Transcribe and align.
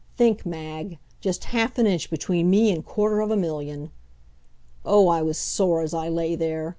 Think, 0.17 0.47
Mag, 0.47 0.97
just 1.19 1.43
half 1.43 1.77
an 1.77 1.85
inch 1.85 2.09
between 2.09 2.49
me 2.49 2.71
and 2.71 2.83
quarter 2.83 3.19
of 3.19 3.29
a 3.29 3.37
million! 3.37 3.91
Oh, 4.83 5.07
I 5.09 5.21
was 5.21 5.37
sore 5.37 5.83
as 5.83 5.93
I 5.93 6.09
lay 6.09 6.35
there! 6.35 6.69